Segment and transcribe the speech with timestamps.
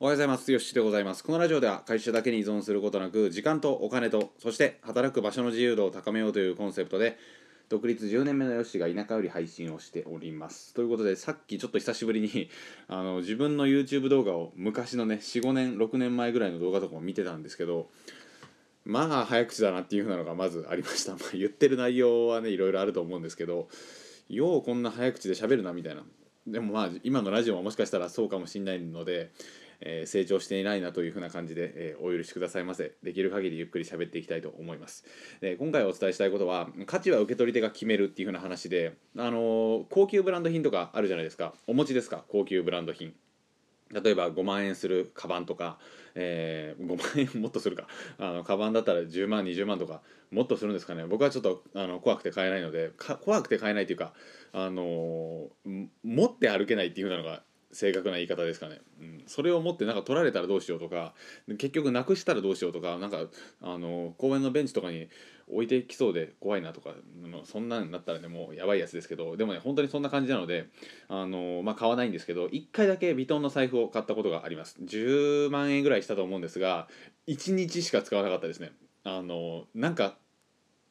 [0.00, 0.52] おはようございます。
[0.52, 1.24] よしでございます。
[1.24, 7.18] このラジオでは会社だけに依存することなく、時間とお金と、そして働く場所の自由度を高めようというコンセプトで、
[7.68, 10.72] 独立10年目のよしが田舎より配信をしております。
[10.72, 12.48] ということで、さっきちょっと久しぶりに
[12.86, 17.90] あの自分の YouTube 動画を昔のね、4、5年、6年前ぐらいの動画とかも見てたんですけど、
[18.84, 21.14] まあ早口だなっていう風なのがまずありました。
[21.18, 23.68] まあ、言ってる内容はね、いろいろあると思うんですけど、
[24.28, 26.04] ようこんな早口で喋るなみたいな。
[26.46, 29.32] でもまあ今のラジオももしかしたらそうかもしれないので、
[29.80, 32.92] えー成長していないなというふうな感じで、えーお許しくださいませ。
[33.02, 35.04] できる限りゆっくり喋っていきたいと思います。
[35.40, 41.54] で今回お伝えしたいことは価値は受け取り手が決めるっていうふうな話であの高級ブランド品とかあるじゃないですか。
[41.66, 42.24] お持ちですか？
[42.28, 43.14] 高級ブランド品。
[43.90, 45.78] 例えば5万円するカバンとか、
[46.14, 47.86] えー5万円もっとするか。
[48.18, 51.06] あのカバンだったら10万20万とかもっとするんですかね。
[51.06, 52.90] 僕はちょっとあの怖くて買えないので
[53.22, 54.12] 怖くて買えないというか、
[54.52, 61.14] あのー持って歩けないっていうふうなのが正確な言い方ですかね、うん、それを持ってなんか取られたらどうしようとか
[61.48, 63.26] 結局なくしたらどうしようとかなんか
[63.60, 65.08] あの公園のベンチとかに
[65.50, 66.90] 置いてきそうで怖いなとか
[67.44, 70.66] そんなんなったらねもうやばいやつですけどでもね本当にそんな感じなので
[71.08, 74.78] あの、まあ、買わないんですけど1回だけヴィトンの財布を買ったことがあります。
[74.82, 76.88] 10万円ぐらいしたと思うんですが
[77.26, 78.72] 1日しか使わなかったですね。
[79.04, 80.16] あのなんか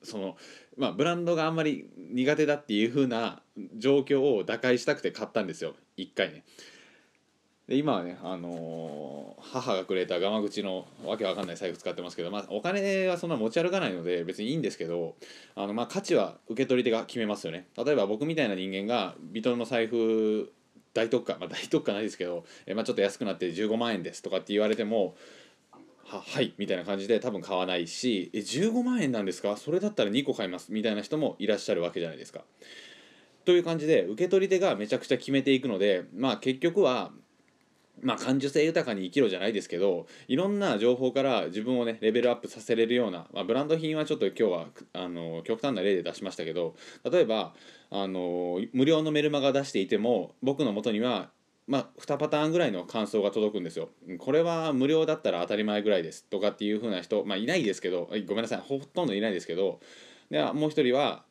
[0.03, 0.37] その
[0.77, 3.41] まあブランドがあんまり苦手だっていう風な
[3.77, 5.75] 状況を打開したくて買ったんですよ。
[5.97, 6.43] 1回ね。
[7.67, 15.15] で今はね、あのー母がくれたガマ口のわけわかんない財布使ってますけど、まあ、お金はそんな持ち歩かないので別にいいんですけど
[15.55, 17.67] あの、まあ、価値は受け取り手が決めますよね。
[17.77, 20.51] 例えば僕みたいな人間がヴィトンの財布
[20.93, 25.15] 大特価、まあ、大特価ないですけど、えまあ、ちょっと安くなって15万円ですとかって言われても
[26.05, 29.55] ははいみたいな感じで多分買わないしえ15万円なんですか？
[29.57, 32.43] それだったら2個買いますみたいな人もいらっしゃるわけじゃないですか。
[33.47, 37.11] という感じで受け取り手がめちゃくちゃ決めていくのでまあ結局は
[38.01, 46.75] まあ感受性豊かに生きろじゃないですけどいろんな情報から自分をねレベルアップさせれるような、まあ、ブランド品はちょっと今日はあの極端な例で出しましたけど
[47.09, 47.53] 例えば
[47.89, 51.29] あの無料のメルマガ出していても僕の元には
[51.67, 53.89] まあ、2パターンぐらいの感想が届くんですよ。
[54.19, 59.81] これは無料だったら当たり前ぐらいですとかっていう風な人、まあ、いないですけどごめんなさいほとんどいないですけど
[60.29, 61.25] でもう一人は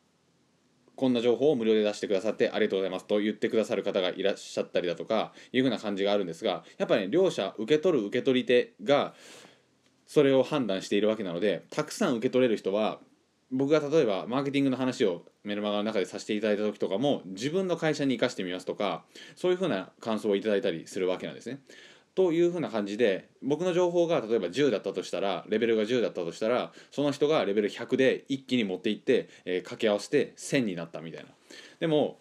[0.97, 9.15] こんな情報を無料で出してくださってありがとうございますと言ってくださる方がいらっしゃったりだとかいう風な感じがあるんですがやっぱり、ね、両者受け取る受け取り手が
[10.07, 12.99] それを判断しているわけなのでたくさん受け取れる人は
[13.53, 19.05] 僕が例えばマーケティングの話をメルマガの中でさせていただいた時とかも自分の会社に生かしてみますとか
[19.37, 21.61] そういうふうな感想をいただいたりするわけなんですね。
[22.17, 31.29] というふうな感じで僕の情報が例えば10だったとしたらレベルが10だったとしたらその人がレベル100で一気に持っていって、えー掛け合わせて1000になったみたいな。
[31.79, 32.19] でも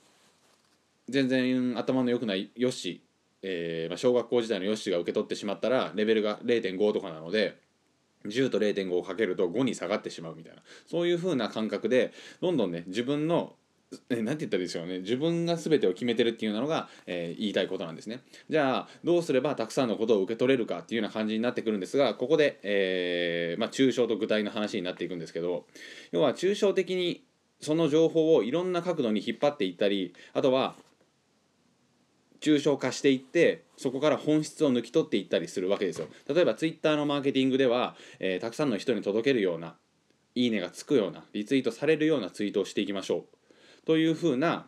[1.08, 3.00] 全然頭の良くないヨッシー、
[3.42, 7.58] えーまあ、小学校時代のヨッシーが受け取ってしまったらレベルが0.5とかなので
[8.26, 12.12] 10と0.5をかけると5に下がってしまうみたいなそういう風な感覚で
[12.42, 13.54] どんどんね自分の
[14.10, 15.00] えなんて言ったらいいでしょうね。
[15.00, 18.22] 自分が全てを決めてるっていうのが、えー言いたいことなんですね。
[18.50, 25.66] じゃあどうすればたくさんのことを受け取れるかっていうような感じになってくるんですがここで、えーまあ、抽象と具体の話になっていくんですけど
[26.12, 27.24] 要は抽象的に
[27.62, 30.76] その情報をいろんな角度に引っ張っていったりあとは
[32.42, 36.08] 抽象化していってそこから本質を抜き取っていったりするわけですよ。
[36.28, 39.76] 例えばツイッターのマーケティングでは、えーたくさんの人に届けるような
[40.36, 43.45] いいねがつくようなリツイートされるようなツイートをしていきましょう。
[43.86, 44.68] というふうな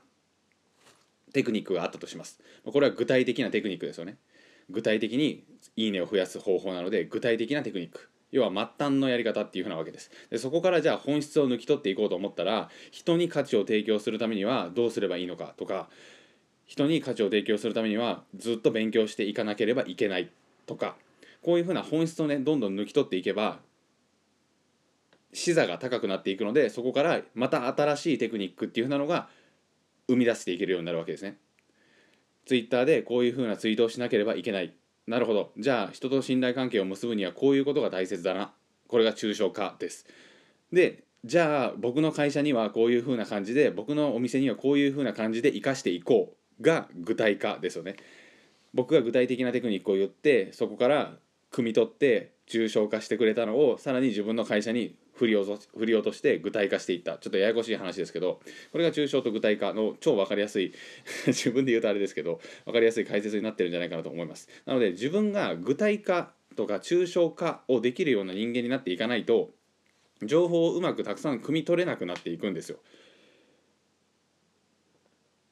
[1.33, 2.39] テクニックがあったとします。
[2.65, 4.17] これは具体的なテクニックですよね。
[4.69, 5.43] 具体的に
[5.75, 8.09] いいねを増やす方法なので具体的なテクニック。
[8.31, 10.11] 要は末端のやり方っていうふうなわけです。
[10.29, 15.87] でそこからじゃあ本質を抜き取っていこうと思ったら人に価値を提供するためにはどうすればいいのかとか
[16.65, 20.29] 人に価値を提供するためにはずっと勉強していかなければいけない
[20.65, 20.95] とか
[21.41, 23.59] こういうふうな本質をねどんどん抜き取っていけば
[25.33, 29.27] 視座が高くなっていくのでそこからまた新しいテクニックっていうふうなのが
[30.07, 31.37] 生み出していけるようになるわけですね。
[32.45, 34.73] ツイッターでこういうふうなツイートをしなければいけない。
[35.05, 35.51] なるほど。
[35.57, 38.53] じゃあ人と信頼関係を結ぶにはこういうことが大切だな。
[38.87, 40.05] これが抽象化です。
[40.71, 47.97] で、じゃあ僕の会社にはこういうふうな感じで僕のお店にはこういうふうな感じで生かしていこうが具体化ですよね。
[48.73, 51.17] 僕が具体的なテクニックを言ってそこから
[51.51, 57.17] 汲み取って抽象化してくれたのをさらに自分の会社に振り落と振り落として具体化していった。
[57.17, 58.39] ちょっとややこしい話ですけど
[58.71, 60.73] これが抽象と具体化の超分かりやすい
[61.27, 64.47] 自分で言うとあれですけど分かりやすい解説になってるんじゃないかなと思います。
[64.65, 69.51] なので自分が具体化とか抽象化をできるような人間になっていかないと
[70.23, 72.79] 情報をうまくたくさん汲み取れなくなっていくんですよ。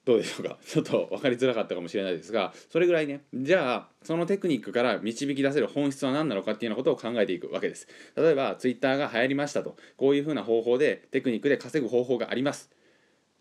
[0.05, 0.57] どうでしょうか？
[0.65, 3.21] ちょっと分かりづらかったかもしれないですがそれぐらいね。
[3.33, 7.87] じゃあそのテクニックから導き出せる本質は何なのかっていうようなことを考えていくわけです。
[8.15, 9.75] 例えば Twitter が流行りましたと。
[9.97, 12.69] こういうふうな方法でテクニックで稼ぐ方法があります。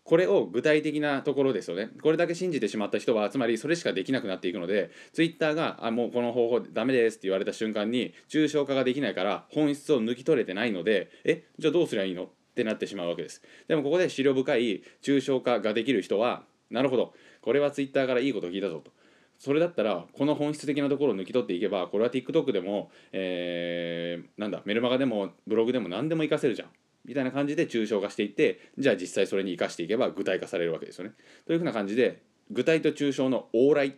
[0.03, 1.89] これを具体的なところですよね。
[2.01, 12.25] これだけ信じてしまった人はつまりそれしかできなくなっていくので Twitter があもうこの方法ダメですって言われた瞬間に抽象化ができないから本質を抜き取れてないのでえじゃあどうすりゃいいの？
[12.25, 13.41] ってなってしまうわけです。
[13.67, 16.45] でもここで資料深い抽象化ができる人は
[16.75, 17.13] なるほど。
[17.41, 18.91] これは Twitter からいいこと聞いたぞと。
[19.39, 26.69] それだったらこの本質的なところを抜き取っていけばこれは TikTok でも、えー、なんだメルマガでもブログでも何でも活かせるじゃん。
[27.05, 31.13] みたいな感じで抽象化していってじゃあ実際それに生かしていけば具体化されるわけですよね。
[31.45, 33.95] というふうな感じで具体と抽象の往来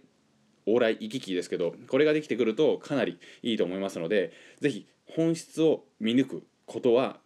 [0.67, 7.19] 往来行き来ですけどこれができてくるとかなりいいと思いますので是非本質を見抜くことは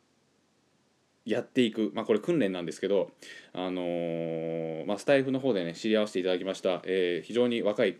[1.25, 3.11] やっていく、まあ、これ訓練なんですけど、
[3.53, 7.97] あのー、まあ、スタイフの方でね知り合わせていただきました、えー、非常に若い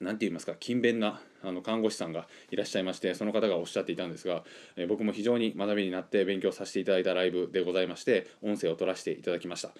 [0.00, 4.44] 何て言いますか勤勉なあの看護師さんがいらっしゃいましてその方がおっしゃっていたんですが、
[4.76, 9.70] えー、僕も非常に学びになって勉強させていただいたライブでございまして音声を取らせていただきました。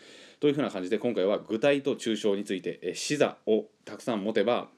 [0.41, 4.69] というふうな感じで今回は具体と抽象について、えー、視座をたくさん持てば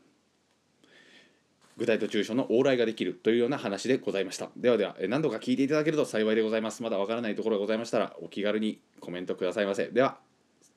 [1.77, 4.51] 具体と抽象の往来ができるというような話でございました。
[4.57, 6.83] ではでは何度か聞いていただけると幸いでございます。
[6.83, 9.89] まだわからないところがございましたらお気軽にコメントくださいませ。
[9.89, 10.19] では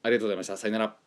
[0.03, 0.57] ありがとうございました。
[0.57, 1.04] さよなら。